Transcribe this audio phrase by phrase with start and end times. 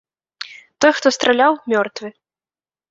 [0.79, 2.07] Той, хто страляў, мёртвы.